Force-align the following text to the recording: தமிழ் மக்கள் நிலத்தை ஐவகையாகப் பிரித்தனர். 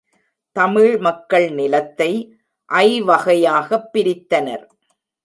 தமிழ் 0.51 0.97
மக்கள் 0.97 1.49
நிலத்தை 1.49 2.37
ஐவகையாகப் 2.69 3.89
பிரித்தனர். 3.93 4.65